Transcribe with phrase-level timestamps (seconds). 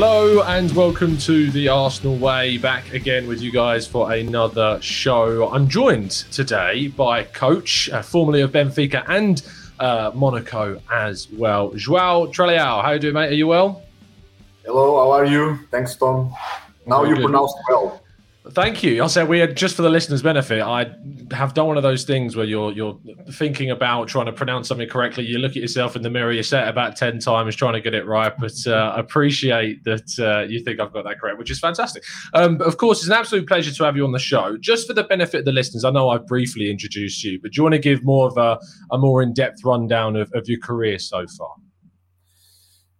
[0.00, 2.56] Hello and welcome to the Arsenal Way.
[2.56, 5.50] Back again with you guys for another show.
[5.50, 9.42] I'm joined today by coach, uh, formerly of Benfica and
[9.80, 12.80] uh, Monaco as well, Joao Tralhao.
[12.80, 13.32] How are you doing, mate?
[13.32, 13.82] Are you well?
[14.64, 15.58] Hello, how are you?
[15.72, 16.32] Thanks, Tom.
[16.86, 17.22] Now Very you good.
[17.24, 18.00] pronounced well.
[18.52, 19.02] Thank you.
[19.02, 20.62] I'll say we are just for the listeners' benefit.
[20.62, 20.90] I
[21.32, 22.98] have done one of those things where you're you're
[23.32, 25.26] thinking about trying to pronounce something correctly.
[25.26, 27.80] You look at yourself in the mirror, you say it about ten times, trying to
[27.80, 28.32] get it right.
[28.38, 32.04] But uh, appreciate that uh, you think I've got that correct, which is fantastic.
[32.32, 34.56] Um, of course, it's an absolute pleasure to have you on the show.
[34.56, 37.58] Just for the benefit of the listeners, I know I've briefly introduced you, but do
[37.58, 38.58] you want to give more of a,
[38.90, 41.54] a more in depth rundown of, of your career so far?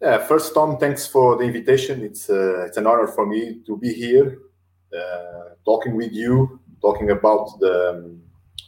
[0.02, 2.02] Yeah, first, Tom, thanks for the invitation.
[2.02, 4.38] It's uh, it's an honor for me to be here
[5.64, 8.22] talking with you, talking about the um,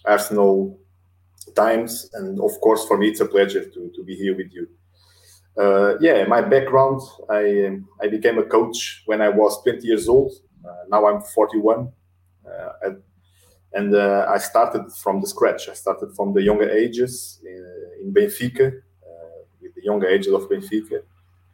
[0.05, 0.79] Arsenal
[1.55, 4.69] times, and of course, for me, it's a pleasure to, to be here with you.
[5.59, 10.09] Uh, yeah, my background, I um, I became a coach when I was 20 years
[10.09, 10.33] old.
[10.65, 11.91] Uh, now I'm 41,
[12.47, 13.03] uh, and,
[13.73, 15.69] and uh, I started from the scratch.
[15.69, 17.65] I started from the younger ages in,
[18.03, 21.03] in Benfica, uh, with the younger ages of Benfica.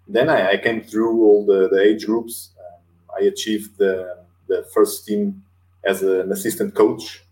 [0.07, 2.51] Then I, I came through all the, the age groups.
[2.59, 2.83] Um,
[3.19, 5.43] I achieved the the first team
[5.85, 7.25] as an assistant coach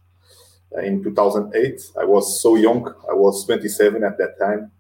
[0.77, 1.81] uh, in 2008.
[2.01, 4.71] I was so young, I was 27 at that time.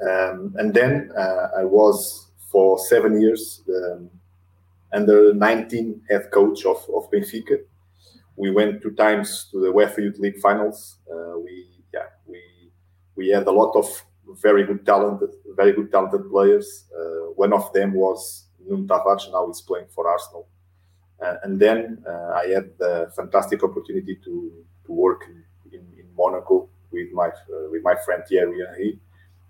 [0.00, 4.08] Um, and then uh, I was for seven years the
[4.92, 7.58] under 19 head coach of, of Benfica.
[8.36, 10.96] We went two times to the UEFA Youth League finals.
[11.10, 12.40] Uh, we yeah we
[13.16, 13.86] we had a lot of
[14.42, 16.84] very good talented very good talented players.
[16.96, 19.30] Uh, one of them was Nuno Tavares.
[19.32, 20.46] Now he's playing for Arsenal.
[21.20, 24.52] Uh, and then uh, I had the fantastic opportunity to,
[24.84, 28.98] to work in, in, in Monaco with my uh, with my friend Thierry Henry.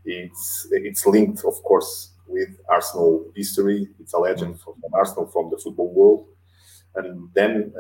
[0.04, 3.88] It's it's linked, of course, with Arsenal history.
[4.00, 4.60] It's a legend mm.
[4.60, 6.26] from, from Arsenal from the football world.
[6.94, 7.72] And then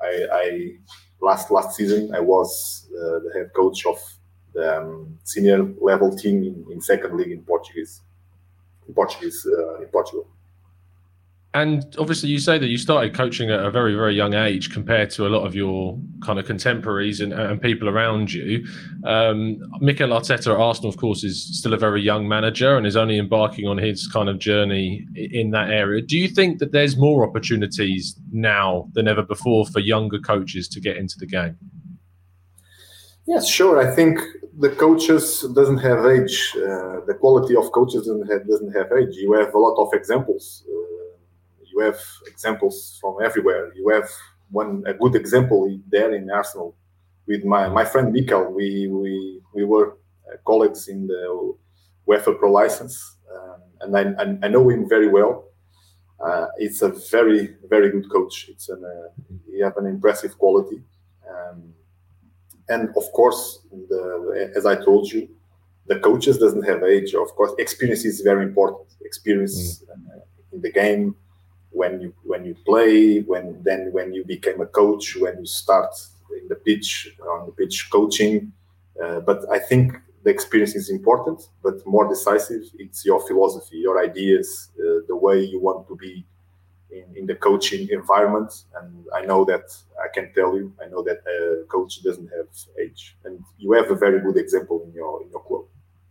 [0.00, 0.70] I, I,
[1.20, 3.98] last last season I was uh, the head coach of
[4.54, 8.00] the um, senior level team in, in, second league in Portuguese
[8.88, 10.26] in Portuguese uh, in Portugal.
[11.52, 15.10] And obviously, you say that you started coaching at a very, very young age compared
[15.10, 18.64] to a lot of your kind of contemporaries and, and people around you.
[19.04, 22.96] Um, Mikel Arteta at Arsenal, of course, is still a very young manager and is
[22.96, 26.02] only embarking on his kind of journey in that area.
[26.02, 30.80] Do you think that there's more opportunities now than ever before for younger coaches to
[30.80, 31.56] get into the game?
[33.26, 33.78] Yes, sure.
[33.80, 34.20] I think
[34.56, 36.52] the coaches doesn't have age.
[36.56, 39.16] Uh, the quality of coaches doesn't have, doesn't have age.
[39.16, 40.64] You have a lot of examples.
[40.68, 40.79] Uh,
[41.80, 43.72] you have examples from everywhere.
[43.74, 44.08] You have
[44.50, 46.76] one a good example there in Arsenal
[47.26, 48.52] with my, my friend Mikel.
[48.52, 49.96] We we we were
[50.26, 51.54] uh, colleagues in the
[52.08, 55.44] UEFA Pro license, um, and I, I, know him very well.
[56.24, 58.48] Uh, it's a very very good coach.
[58.48, 59.08] It's an uh,
[59.50, 60.82] he have an impressive quality,
[61.30, 61.72] um,
[62.68, 65.28] and of course, the, as I told you,
[65.86, 67.14] the coaches doesn't have age.
[67.14, 68.88] Of course, experience is very important.
[69.02, 70.20] Experience mm.
[70.52, 71.16] in the game,
[71.70, 75.92] when you when you play, when then when you became a coach, when you start
[76.40, 78.52] in the pitch on the pitch coaching.
[79.02, 84.02] Uh, but I think the experience is important, but more decisive, it's your philosophy, your
[84.02, 86.24] ideas, uh, the way you want to be
[86.90, 88.52] in, in, the coaching environment.
[88.78, 92.48] And I know that I can tell you, I know that a coach doesn't have
[92.78, 95.64] age, and you have a very good example in your in your club.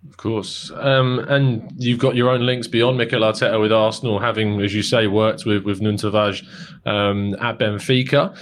[0.07, 0.71] Of course.
[0.75, 4.81] Um, and you've got your own links beyond Mikel Arteta with Arsenal, having, as you
[4.81, 6.41] say, worked with, with Nuno Tavares
[6.85, 8.35] um, at Benfica.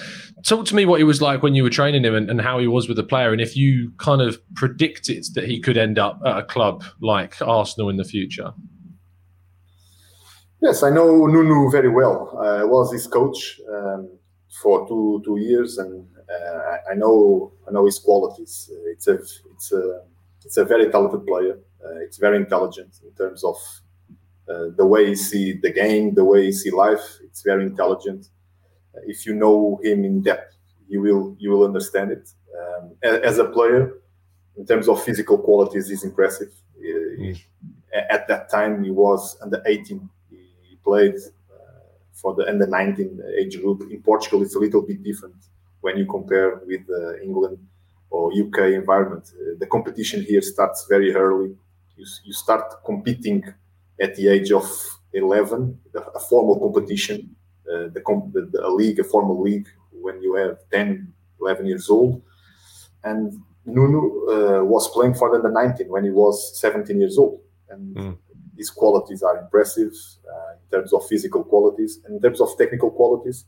[0.44, 2.60] Talk to me what he was like when you were training him and, and, how
[2.60, 5.98] he was with the player, and if you kind of predicted that he could end
[5.98, 8.54] up at a club like Arsenal in the future.
[10.62, 12.38] Yes, I know Nuno very well.
[12.40, 14.10] I was his coach um,
[14.62, 18.70] for two two years, and uh, I know I know his qualities.
[18.86, 20.02] It's a it's a
[20.48, 21.60] it's a very talented player.
[21.86, 23.58] Uh, it's very intelligent in terms of
[24.50, 27.06] uh, the way he see the game, the way he see life.
[27.26, 28.30] It's very intelligent.
[28.96, 30.56] Uh, if you know him in depth,
[30.88, 32.30] you will you will understand it.
[32.58, 33.96] Um, as a player,
[34.56, 36.54] in terms of physical qualities, he's impressive.
[36.80, 37.38] Mm.
[38.10, 40.10] At that time, he was under 18.
[40.30, 41.16] He played
[41.54, 43.82] uh, for the under 19 age group.
[43.92, 45.36] In Portugal, it's a little bit different
[45.82, 47.60] when you compare with uh, England
[48.10, 49.32] or UK environment.
[49.34, 51.56] Uh, the competition here starts very early.
[51.96, 53.44] You, you start competing
[54.00, 54.66] at the age of
[55.14, 57.36] 11, a formal competition,
[57.72, 58.02] uh, the,
[58.52, 61.12] the, a league, a formal league, when you have 10,
[61.42, 62.22] 11 years old.
[63.04, 67.42] And Nuno uh, was playing for the 19 when he was 17 years old.
[67.70, 68.18] And mm.
[68.56, 69.94] these qualities are impressive
[70.26, 73.46] uh, in terms of physical qualities and in terms of technical qualities.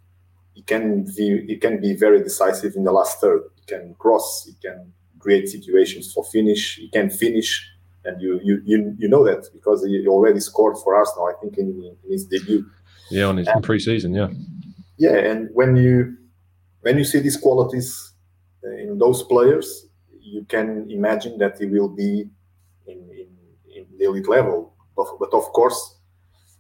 [0.59, 3.43] He can be he can be very decisive in the last third.
[3.59, 4.45] It can cross.
[4.45, 6.77] It can create situations for finish.
[6.83, 7.49] It can finish,
[8.03, 11.27] and you you you, you know that because he already scored for Arsenal.
[11.31, 11.67] I think in,
[12.03, 12.65] in his debut.
[13.09, 14.13] Yeah, on his and, pre-season.
[14.13, 14.29] Yeah.
[14.97, 16.17] Yeah, and when you
[16.81, 18.11] when you see these qualities
[18.65, 19.87] uh, in those players,
[20.19, 22.29] you can imagine that he will be
[22.85, 23.29] in, in,
[23.75, 24.73] in the elite level.
[24.97, 25.79] But, but of course,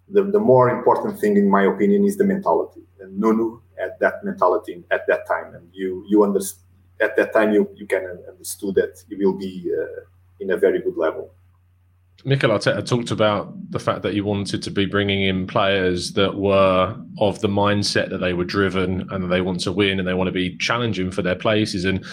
[0.07, 2.83] the, the more important thing, in my opinion, is the mentality.
[3.01, 6.65] And Nuno had that mentality at that time, and you you understand
[7.01, 10.01] at that time you you can understood that he will be uh,
[10.39, 11.31] in a very good level.
[12.25, 16.35] Mikel Arteta talked about the fact that he wanted to be bringing in players that
[16.35, 20.07] were of the mindset that they were driven and that they want to win and
[20.07, 21.85] they want to be challenging for their places.
[21.85, 22.03] And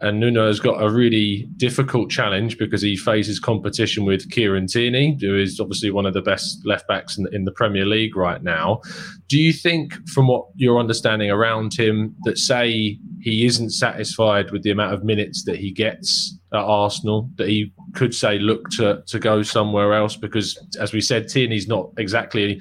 [0.00, 5.16] and Nuno has got a really difficult challenge because he faces competition with Kieran Tierney,
[5.20, 8.42] who is obviously one of the best left backs in, in the Premier League right
[8.42, 8.80] now.
[9.28, 14.64] Do you think, from what you're understanding around him, that say he isn't satisfied with
[14.64, 19.02] the amount of minutes that he gets at Arsenal, that he could say look to
[19.06, 22.60] to go somewhere else because, as we said, Tierney's not exactly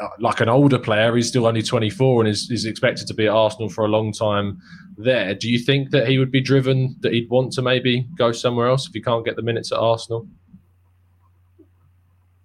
[0.00, 1.14] uh, like an older player.
[1.16, 4.12] He's still only 24 and is, is expected to be at Arsenal for a long
[4.12, 4.60] time.
[4.98, 8.32] There, do you think that he would be driven that he'd want to maybe go
[8.32, 10.26] somewhere else if he can't get the minutes at Arsenal?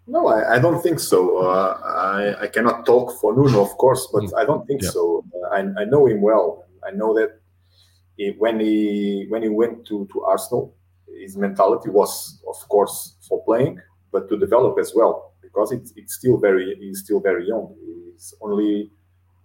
[0.07, 1.37] No, I, I don't think so.
[1.37, 4.37] Uh, I, I cannot talk for Nuno, of course, but mm.
[4.37, 4.89] I don't think yeah.
[4.89, 5.23] so.
[5.53, 6.65] I, I know him well.
[6.85, 7.39] I know that
[8.37, 10.75] when he when he went to, to Arsenal,
[11.19, 13.79] his mentality was, of course, for playing,
[14.11, 17.75] but to develop as well because it's, it's still very he's still very young.
[17.85, 18.91] He's only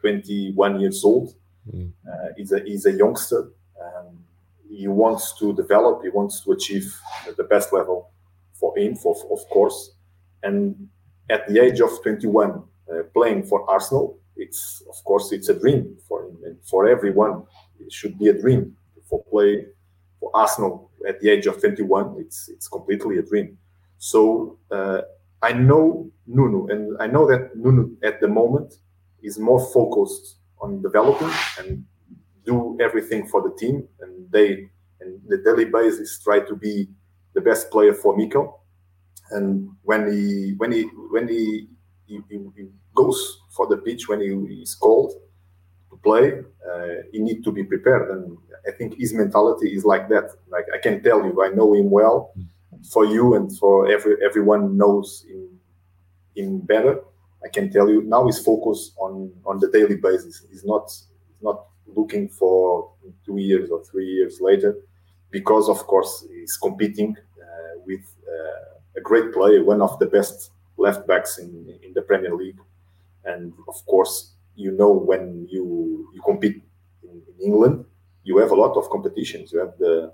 [0.00, 1.34] 21 years old.
[1.72, 1.92] Mm.
[2.08, 3.50] Uh, he's a he's a youngster.
[3.82, 4.18] Um,
[4.70, 6.02] he wants to develop.
[6.02, 6.94] He wants to achieve
[7.36, 8.10] the best level
[8.54, 9.92] for him, for of course.
[10.42, 10.88] And
[11.28, 15.96] at the age of 21, uh, playing for Arsenal, it's of course it's a dream
[16.06, 17.42] for him and for everyone.
[17.80, 18.76] It should be a dream
[19.08, 19.66] for play
[20.20, 22.16] for Arsenal at the age of 21.
[22.18, 23.58] It's it's completely a dream.
[23.98, 25.02] So uh,
[25.42, 28.74] I know Nuno, and I know that Nuno at the moment
[29.22, 31.84] is more focused on developing and
[32.44, 34.68] do everything for the team, and they
[35.00, 36.88] and the daily basis try to be
[37.34, 38.60] the best player for Miko.
[39.30, 41.68] And when he when he when he,
[42.06, 44.28] he, he goes for the pitch when he
[44.62, 45.12] is called
[45.90, 48.10] to play, uh, he need to be prepared.
[48.10, 50.30] And I think his mentality is like that.
[50.48, 52.32] Like I can tell you, I know him well.
[52.92, 55.60] For you and for every everyone knows him,
[56.36, 57.00] him better.
[57.44, 60.44] I can tell you now he's focused on on the daily basis.
[60.50, 60.92] He's not
[61.42, 62.90] not looking for
[63.24, 64.76] two years or three years later,
[65.30, 70.50] because of course he's competing uh, with uh, a great player, one of the best
[70.76, 71.50] left backs in
[71.82, 72.58] in the Premier League,
[73.24, 76.62] and of course you know when you you compete
[77.02, 77.84] in, in England,
[78.26, 79.52] you have a lot of competitions.
[79.52, 80.12] You have the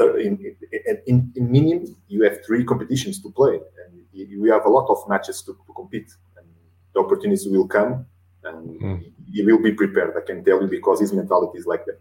[0.00, 0.56] uh, in,
[1.06, 4.98] in, in minimum you have three competitions to play, and you have a lot of
[5.08, 6.10] matches to, to compete.
[6.36, 6.46] And
[6.94, 8.06] the opportunities will come,
[8.42, 9.12] and mm.
[9.30, 10.16] he will be prepared.
[10.16, 12.00] I can tell you because his mentality is like that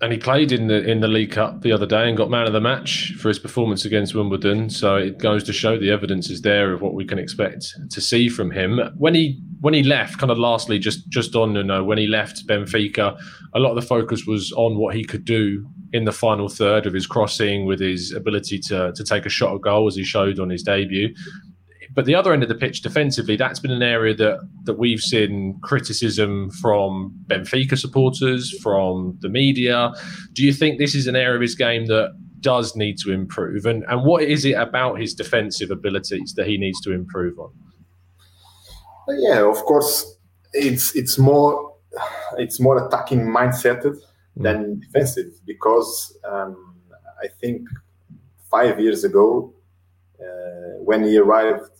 [0.00, 2.46] and he played in the in the League Cup the other day and got man
[2.46, 4.70] of the match for his performance against Wimbledon.
[4.70, 8.00] So it goes to show the evidence is there of what we can expect to
[8.00, 8.78] see from him.
[8.96, 12.06] When he when he left, kind of lastly, just just on you know when he
[12.06, 13.20] left Benfica,
[13.54, 16.86] a lot of the focus was on what he could do in the final third
[16.86, 20.04] of his crossing, with his ability to to take a shot at goal as he
[20.04, 21.12] showed on his debut.
[21.98, 25.00] But the other end of the pitch, defensively, that's been an area that that we've
[25.00, 29.92] seen criticism from Benfica supporters, from the media.
[30.32, 33.66] Do you think this is an area of his game that does need to improve?
[33.66, 37.50] And and what is it about his defensive abilities that he needs to improve on?
[39.08, 40.18] Yeah, of course,
[40.52, 41.74] it's it's more
[42.36, 43.98] it's more attacking mindset mm.
[44.36, 46.76] than defensive because um,
[47.20, 47.68] I think
[48.48, 49.52] five years ago
[50.20, 51.72] uh, when he arrived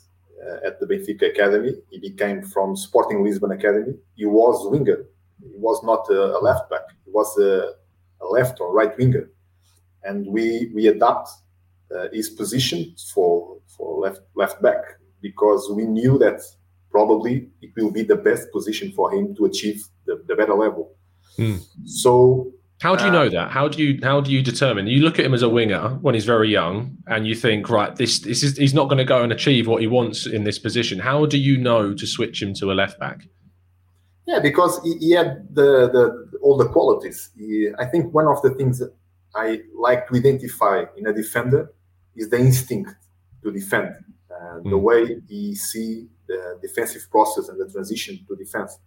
[0.64, 3.94] at the Benfica Academy, he became from Sporting Lisbon Academy.
[4.14, 5.04] He was winger.
[5.40, 6.82] He was not a, left back.
[7.04, 7.72] He was a,
[8.20, 9.30] a left or right winger,
[10.04, 11.28] and we we adapt
[11.94, 14.82] uh, his position for for left left back
[15.20, 16.40] because we knew that
[16.90, 20.94] probably it will be the best position for him to achieve the, the better level.
[21.38, 21.62] Mm.
[21.84, 23.50] So how do you know uh, that?
[23.50, 24.86] How do you how do you determine?
[24.86, 27.94] You look at him as a winger when he's very young, and you think, right,
[27.96, 30.58] this this is he's not going to go and achieve what he wants in this
[30.58, 30.98] position.
[30.98, 33.26] How do you know to switch him to a left back?
[34.26, 37.30] Yeah, because he, he had the, the all the qualities.
[37.36, 38.94] He, I think one of the things that
[39.34, 41.72] I like to identify in a defender
[42.14, 42.94] is the instinct
[43.42, 43.94] to defend.
[44.30, 44.70] Uh, uh, mm.
[44.70, 48.78] the way he see the defensive process and the transition to defense.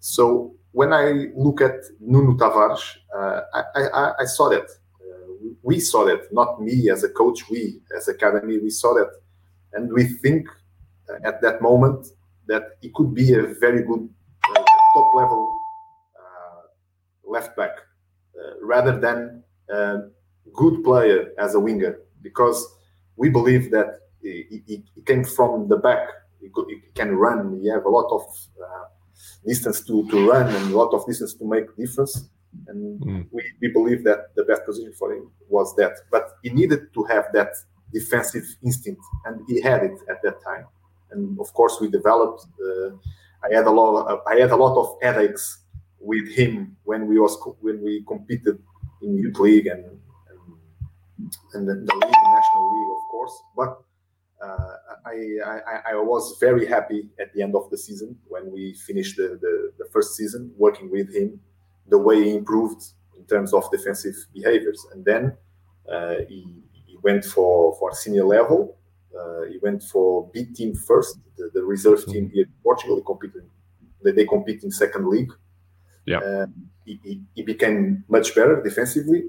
[0.00, 4.68] So when I look at Nuno Tavares, uh, I, I, I, saw that.
[5.00, 9.10] Uh, we saw that, not me as a coach, we as academy, we saw that.
[9.72, 10.48] And we think
[11.08, 12.08] uh, at that moment
[12.46, 14.08] that he could be a very good
[14.50, 15.58] uh, top level
[16.16, 17.72] uh, left back
[18.62, 19.98] rather than a
[20.54, 22.64] good player as a winger because
[23.16, 26.08] we believe that he, he, he came from the back.
[26.40, 27.60] He, could, he, can run.
[27.60, 28.22] He have a lot of
[28.62, 28.84] uh,
[29.46, 32.28] distance to, to run and a lot of distance to make difference.
[32.66, 33.26] And mm.
[33.30, 35.92] we, we believe that the best position for him was that.
[36.10, 37.52] But he needed to have that
[37.92, 40.66] defensive instinct, and he had it at that time.
[41.10, 42.46] And of course, we developed.
[42.62, 42.90] Uh,
[43.44, 44.06] I had a lot.
[44.06, 45.64] Of, I had a lot of headaches
[46.00, 48.58] with him when we was when we competed
[49.02, 53.42] in youth league and and, and the, the league, national league, of course.
[53.56, 53.82] But
[55.08, 59.16] I, I, I was very happy at the end of the season when we finished
[59.16, 61.40] the, the, the, first season working with him,
[61.88, 62.82] the way he improved
[63.16, 64.86] in terms of defensive behaviors.
[64.92, 65.36] And then
[65.90, 68.76] uh, he, he, went for, for senior level.
[69.18, 72.96] Uh, he went for B team first, the, the reserve team here in Portugal.
[72.96, 73.48] He competed,
[74.02, 75.32] they, they compete in second league.
[76.06, 76.46] Yeah.
[76.84, 79.24] He, he, he became much better defensively.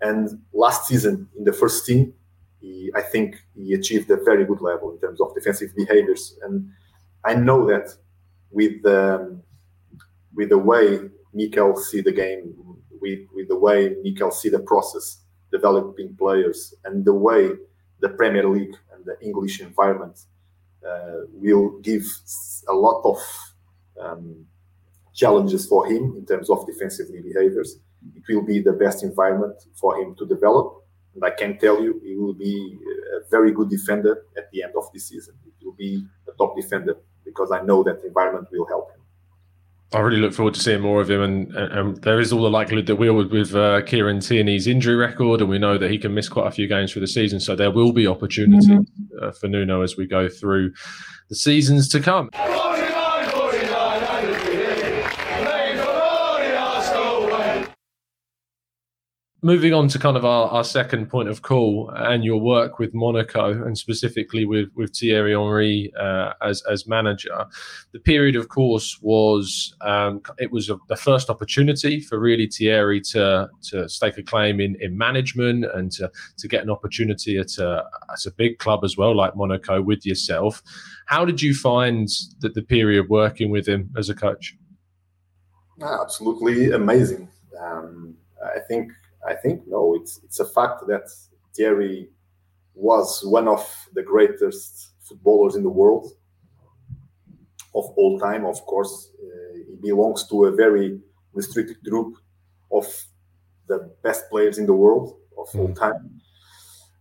[0.00, 2.12] And last season in the first team,
[2.66, 6.38] he, I think he achieved a very good level in terms of defensive behaviors.
[6.42, 6.70] And
[7.24, 7.94] I know that
[8.50, 9.40] with the,
[10.34, 11.00] with the way
[11.32, 12.54] Mikel see the game,
[13.00, 17.50] with, with the way Mikel see the process, developing players, and the way
[18.00, 20.18] the Premier League and the English environment
[20.86, 22.04] uh, will give
[22.68, 23.18] a lot of
[24.00, 24.44] um,
[25.14, 27.78] challenges for him in terms of defensive behaviors.
[28.14, 30.85] It will be the best environment for him to develop
[31.16, 32.78] and I can tell you, he will be
[33.16, 35.34] a very good defender at the end of this season.
[35.58, 39.00] He will be a top defender because I know that the environment will help him.
[39.92, 42.50] I really look forward to seeing more of him, and, and there is all the
[42.50, 46.12] likelihood that we'll with uh, Kieran Tierney's injury record, and we know that he can
[46.12, 47.38] miss quite a few games for the season.
[47.38, 49.24] So there will be opportunity mm-hmm.
[49.24, 50.72] uh, for Nuno as we go through
[51.28, 52.30] the seasons to come.
[59.46, 62.92] Moving on to kind of our, our second point of call and your work with
[62.92, 67.46] Monaco and specifically with, with Thierry Henry uh, as, as manager,
[67.92, 73.00] the period, of course, was um, it was a, the first opportunity for really Thierry
[73.12, 77.56] to to stake a claim in, in management and to, to get an opportunity at
[77.58, 80.60] a, at a big club as well, like Monaco, with yourself.
[81.06, 82.08] How did you find
[82.40, 84.56] that the period working with him as a coach?
[85.80, 87.28] Absolutely amazing.
[87.60, 88.92] Um, I think
[89.26, 91.10] I think no, it's it's a fact that
[91.54, 92.08] Thierry
[92.74, 93.62] was one of
[93.94, 96.12] the greatest footballers in the world
[97.74, 98.44] of all time.
[98.44, 101.00] Of course, uh, he belongs to a very
[101.32, 102.16] restricted group
[102.70, 102.86] of
[103.68, 105.78] the best players in the world of all mm.
[105.78, 106.20] time.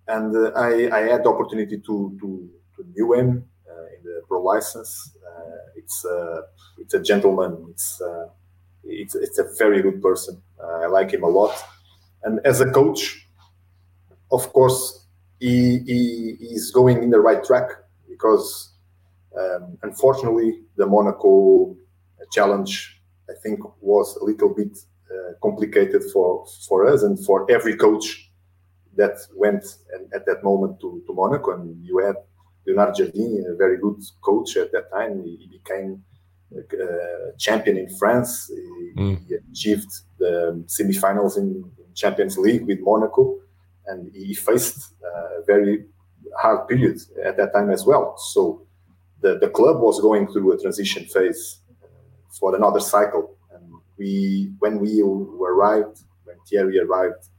[0.08, 4.22] And uh, I, I, had the opportunity to to, to know him uh, in the
[4.28, 5.12] pro license.
[5.26, 6.44] Uh, it's a
[6.80, 7.68] it's a gentleman.
[7.72, 8.28] It's uh,
[8.84, 10.42] it's it's a very good person.
[10.62, 11.54] Uh, I like him a lot
[12.26, 13.28] and as a coach,
[14.32, 15.08] of course,
[15.40, 17.70] he, he is going in the right track
[18.10, 18.74] because
[19.40, 21.76] um, unfortunately the Monaco
[22.32, 24.78] challenge, I think, was a little bit
[25.12, 28.32] uh, complicated for, for us and for every coach
[28.98, 29.64] that went
[29.94, 31.52] and, at that moment to, to Monaco.
[31.52, 32.16] And you had
[32.66, 35.24] Leonard Jardim, a very good coach at that time.
[35.24, 36.04] He, he became
[36.58, 38.48] uh, champion in France.
[38.48, 39.28] He, mm.
[39.28, 41.64] he achieved the semifinals in,
[41.96, 43.40] Champions League with Monaco,
[43.88, 45.86] and he faced a very
[46.38, 48.18] hard period at that time as well.
[48.18, 48.62] So
[49.22, 51.88] the, the club was going through a transition phase uh,
[52.40, 53.36] for another cycle.
[53.54, 53.64] And
[53.98, 57.30] we, when we arrived, when Thierry arrived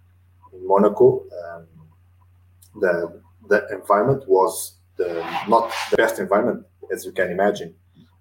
[0.52, 1.66] in Monaco, um,
[2.80, 7.74] the the environment was the, not the best environment as you can imagine,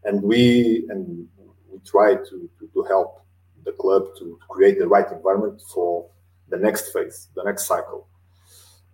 [0.03, 1.27] and we and
[1.71, 3.25] we tried to, to, to help
[3.65, 6.07] the club to, to create the right environment for
[6.49, 8.07] the next phase, the next cycle.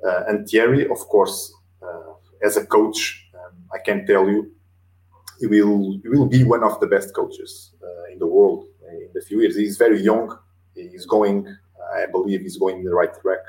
[0.06, 4.52] Uh, and Thierry, of course, uh, as a coach, um, I can tell you,
[5.40, 9.10] he will he will be one of the best coaches uh, in the world in
[9.14, 9.56] the few years.
[9.56, 10.38] He's very young.
[10.76, 11.48] He's going,
[11.96, 13.44] I believe, he's going in the right track.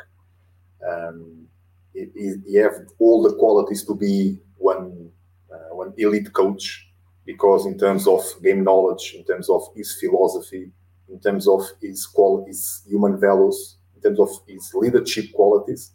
[0.89, 1.47] Um,
[1.95, 5.11] he, he, have all the qualities to be one
[5.53, 6.89] uh, one elite coach
[7.25, 10.73] because in terms of game knowledge, in terms of his philosophy,
[11.09, 15.93] in terms of his qualities, human values, terms of his leadership qualities,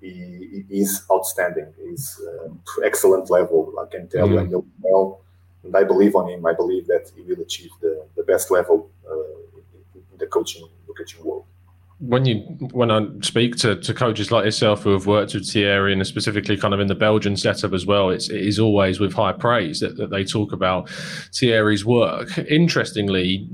[0.00, 1.72] he, he is outstanding.
[1.84, 2.48] He's uh,
[2.84, 3.74] excellent level.
[3.80, 4.50] I can tell mm.
[4.50, 5.20] know well,
[5.64, 6.46] and I believe on him.
[6.46, 9.14] I believe that he will achieve the, the best level uh,
[9.94, 11.44] in the coaching the coaching world
[12.00, 12.38] when you
[12.72, 16.56] when I speak to, to coaches like yourself who have worked with Thierry and specifically
[16.56, 19.80] kind of in the Belgian setup as well, it's it is always with high praise
[19.80, 20.88] that, that they talk about
[21.34, 22.38] Thierry's work.
[22.38, 23.46] Interestingly,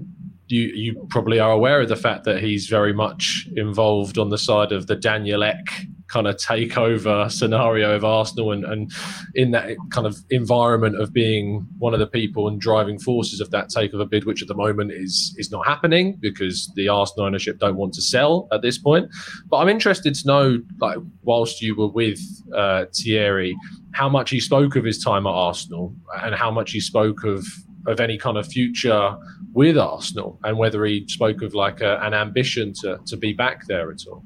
[0.49, 4.39] you you probably are aware of the fact that he's very much involved on the
[4.39, 8.93] side of the Daniel Ek kind of takeover scenario of Arsenal and, and
[9.35, 13.51] in that kind of environment of being one of the people and driving forces of
[13.51, 17.59] that takeover bid, which at the moment is is not happening because the Arsenal ownership
[17.59, 19.09] don't want to sell at this point.
[19.49, 22.21] But I'm interested to know, like, whilst you were with
[22.55, 23.57] uh, Thierry,
[23.93, 27.45] how much he spoke of his time at Arsenal and how much he spoke of
[27.87, 29.17] of any kind of future
[29.53, 33.67] with Arsenal and whether he spoke of like a, an ambition to to be back
[33.67, 34.23] there at all.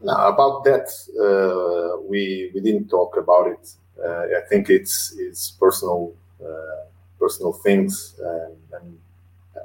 [0.00, 0.88] Now, about that,
[1.20, 3.74] uh, we we didn't talk about it.
[4.04, 6.14] Uh, I think it's it's personal
[6.44, 6.84] uh,
[7.18, 8.98] personal things, and, and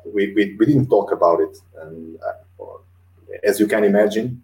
[0.05, 1.57] we, we, we didn't talk about it.
[1.81, 2.63] And uh,
[3.43, 4.41] as you can imagine,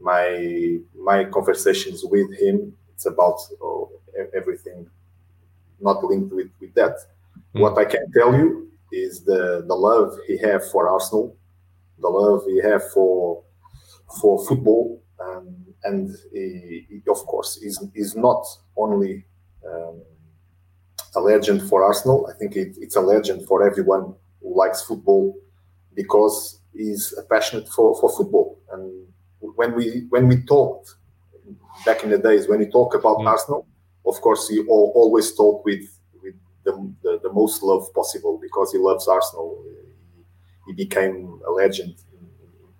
[0.00, 3.90] my my conversations with him it's about oh,
[4.34, 4.88] everything
[5.80, 6.96] not linked with with that.
[7.54, 7.60] Mm.
[7.60, 11.36] What I can tell you is the the love he have for Arsenal,
[11.98, 13.42] the love he have for
[14.20, 18.44] for football um, and he, he, of course is is not
[18.76, 19.24] only
[19.66, 20.02] um,
[21.16, 22.28] a legend for Arsenal.
[22.32, 25.36] I think it, it's a legend for everyone who likes football
[25.94, 28.58] because he's passionate for, for football.
[28.72, 29.06] And
[29.40, 30.94] when we when we talked
[31.84, 33.26] back in the days when we talk about mm.
[33.26, 33.66] Arsenal,
[34.06, 35.84] of course he all, always talk with
[36.64, 39.62] the, the, the, most love possible because he loves Arsenal.
[40.66, 42.26] He, became a legend in,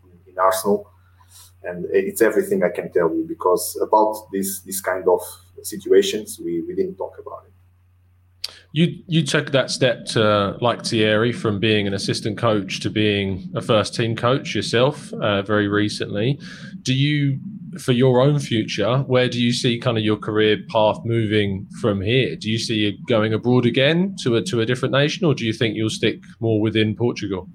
[0.05, 0.91] in, in Arsenal
[1.65, 5.21] and it's everything I can tell you because about this this kind of
[5.63, 7.53] situations we, we didn't talk about it.
[8.73, 13.51] You you took that step to like Thierry from being an assistant coach to being
[13.55, 16.39] a first team coach yourself uh, very recently.
[16.83, 17.39] Do you
[17.79, 22.01] for your own future, where do you see kind of your career path moving from
[22.01, 22.37] here?
[22.37, 25.45] Do you see you going abroad again to a to a different nation, or do
[25.45, 27.49] you think you'll stick more within Portugal?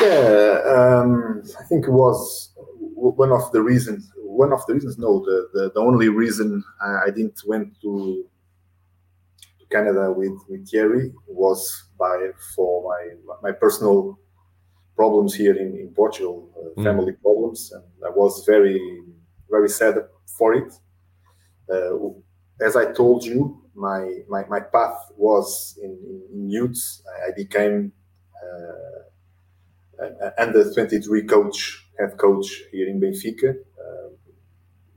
[0.00, 2.52] Yeah, um, I think it was
[2.94, 7.10] one of the reasons one of the reasons no the, the, the only reason I,
[7.10, 8.24] didn't went to
[9.70, 13.02] Canada with, with Thierry was by for my
[13.42, 14.18] my personal
[15.00, 16.84] problems here in, in Portugal, uh, mm.
[16.84, 18.76] family problems, and I was very
[19.54, 19.94] very sad
[20.38, 20.70] for it.
[21.72, 21.94] Uh,
[22.66, 23.38] as I told you,
[23.88, 24.00] my
[24.34, 25.48] my, my path was
[25.84, 25.92] in,
[26.34, 26.84] in, youths.
[27.26, 27.76] I became
[28.46, 29.00] uh,
[30.44, 31.58] under twenty three coach
[31.98, 33.50] head coach here in Benfica.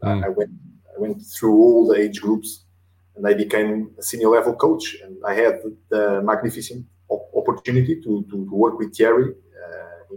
[0.03, 0.25] Mm.
[0.27, 0.53] I went
[0.93, 2.49] I went through all the age groups,
[3.15, 4.85] and I became a senior level coach.
[5.03, 5.55] And I had
[5.93, 6.83] the magnificent
[7.41, 9.52] opportunity to, to, to work with Thierry uh,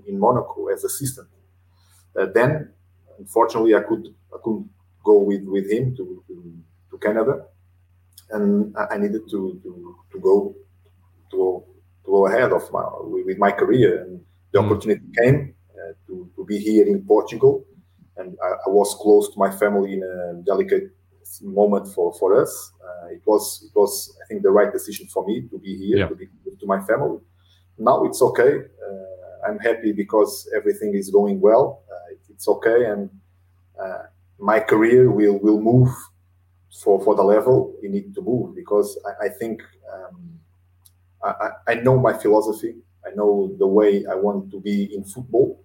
[0.07, 1.29] in Monaco as assistant.
[2.19, 2.73] Uh, then,
[3.19, 4.71] unfortunately, I could I couldn't
[5.05, 6.35] go with, with him to, to,
[6.91, 7.45] to Canada,
[8.31, 10.55] and I needed to, to, to go
[11.31, 11.65] to,
[12.05, 14.03] to go ahead of my with my career.
[14.03, 14.21] And
[14.53, 14.67] the mm.
[14.67, 17.65] opportunity came, uh, to, to be here in Portugal.
[18.17, 20.91] And I, I, was close to my family in a delicate
[21.43, 22.73] moment for, for us.
[22.83, 25.99] Uh, it was it was I think the right decision for me to be here
[25.99, 26.09] yeah.
[26.09, 27.19] to be to my family.
[27.79, 28.63] Now it's okay.
[29.47, 31.83] Uh, I'm happy because everything is going well.
[32.31, 33.11] it's okay, and
[34.39, 35.91] my career will will move
[36.83, 40.39] for, for the level you need to move because I, I think um,
[41.23, 42.75] I, I know my philosophy.
[43.07, 45.65] I know the way I want to be in football,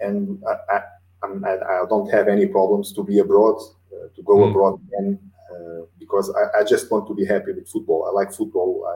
[0.00, 0.80] and I, I,
[1.24, 3.58] I, don't have any problems to be abroad,
[3.92, 4.50] uh, to go mm.
[4.50, 5.18] abroad again,
[5.50, 8.06] uh, because I, I, just want to be happy with football.
[8.06, 8.86] I like football.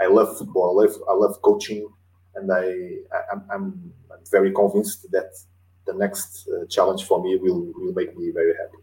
[0.00, 0.80] I, I love football.
[0.80, 1.88] I love I love coaching,
[2.38, 2.64] and I,
[3.16, 5.30] I am I'm, I'm very convinced that
[5.86, 8.82] the next uh, challenge for me will will make me very happy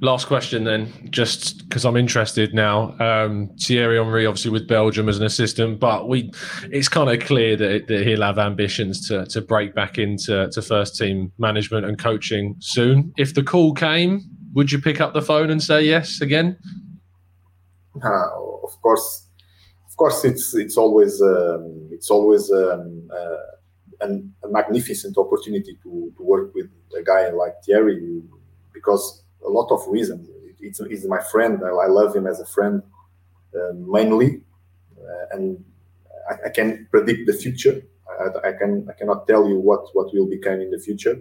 [0.00, 2.96] last question then, just because I'm interested now.
[2.98, 6.32] Um, Thierry Henry, obviously with Belgium as an assistant, but we
[6.70, 10.62] it's kind of clear that, that he'll have ambitions to to break back into to
[10.62, 13.12] first team management and coaching soon.
[13.16, 14.22] If the call came,
[14.54, 16.58] would you pick up the phone and say yes again?
[18.02, 18.28] Uh,
[18.62, 19.26] of course,
[20.00, 21.64] course, it's it's always um,
[21.96, 24.12] it's always um, uh, an,
[24.46, 27.98] a magnificent opportunity to, to work with a guy like Thierry
[28.72, 29.04] because
[29.46, 30.22] a lot of reasons.
[30.62, 31.54] It's, my friend.
[31.64, 32.82] I, I love him as a friend
[33.58, 34.42] uh, mainly,
[35.04, 35.42] uh, and
[36.30, 37.76] I, I, can predict the future.
[38.22, 41.16] I, I, can I cannot tell you what what will become in the future,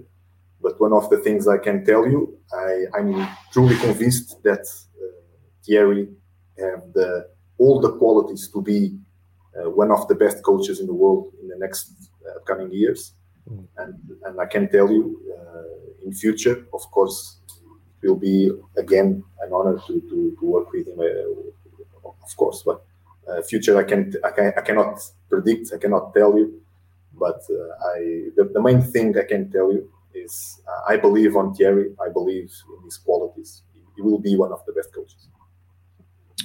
[0.61, 2.21] But one of the things I can tell you,
[2.65, 3.11] I, I'm
[3.53, 4.63] truly convinced that
[5.03, 5.19] uh,
[5.65, 6.03] Thierry
[6.63, 7.09] have the
[7.59, 8.97] all the qualities to be
[9.57, 13.13] uh, one of the best coaches in the world in the next uh, coming years.
[13.49, 13.67] Mm.
[13.77, 13.93] And
[14.25, 17.37] and I can tell you, uh, in future, of course,
[18.01, 22.63] it will be again an honor to to, to work with him, uh, of course.
[22.65, 22.85] But
[23.27, 26.61] uh, future, I can I can I cannot predict, I cannot tell you.
[27.13, 27.41] But
[27.95, 31.95] I the, the main thing I can tell you is uh, I believe on Thierry.
[31.99, 33.63] I believe in his qualities.
[33.95, 35.27] He will be one of the best coaches.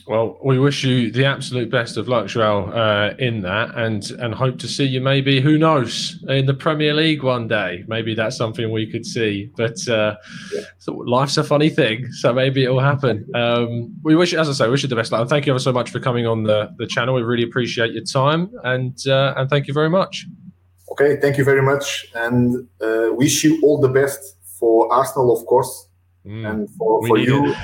[0.07, 4.35] Well, we wish you the absolute best of luck, Joel, uh, in that, and and
[4.35, 7.85] hope to see you maybe, who knows, in the Premier League one day.
[7.87, 9.51] Maybe that's something we could see.
[9.57, 10.17] But uh,
[10.53, 10.61] yeah.
[10.79, 13.27] so life's a funny thing, so maybe it will happen.
[13.35, 15.23] Um, we wish, as I say, we wish you the best luck.
[15.23, 17.15] And thank you ever so much for coming on the, the channel.
[17.15, 20.27] We really appreciate your time, and uh, and thank you very much.
[20.93, 25.47] Okay, thank you very much, and uh, wish you all the best for Arsenal, of
[25.47, 25.89] course,
[26.27, 27.55] mm, and for, for you,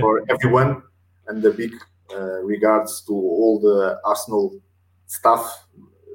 [0.00, 0.82] for everyone,
[1.28, 1.72] and the big
[2.14, 4.60] uh, regards to all the Arsenal
[5.06, 5.66] staff.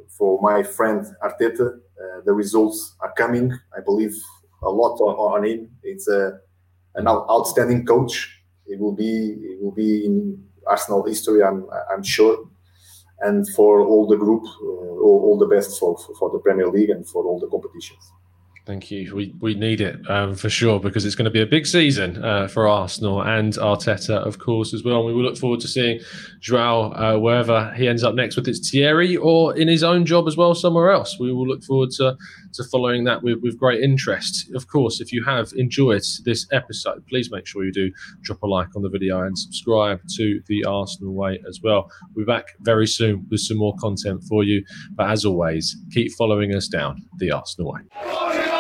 [0.10, 3.52] For my friend Arteta, uh, the results are coming.
[3.76, 4.16] I believe
[4.64, 5.70] a lot on, on him.
[5.84, 6.40] It's a
[6.96, 8.42] an outstanding coach.
[8.66, 11.44] It will be it will be in Arsenal history.
[11.44, 12.48] I'm I'm sure
[13.20, 16.90] and for all the group, uh, all, all, the best for, for the Premier League
[16.90, 18.12] and for all the competitions.
[18.68, 19.16] Thank you.
[19.16, 22.22] We we need it um, for sure because it's going to be a big season
[22.22, 24.98] uh, for Arsenal and Arteta, of course, as well.
[24.98, 26.02] And we will look forward to seeing
[26.42, 30.28] Joao uh, wherever he ends up next with it's Thierry or in his own job
[30.28, 31.18] as well somewhere else.
[31.18, 32.18] We will look forward to
[32.56, 34.54] to following that with, with great interest.
[34.54, 37.90] Of course, if you have enjoyed this episode, please make sure you do
[38.22, 41.90] drop a like on the video and subscribe to the Arsenal Way as well.
[42.14, 44.62] We'll be back very soon with some more content for you.
[44.92, 48.57] But as always, keep following us down the Arsenal Way.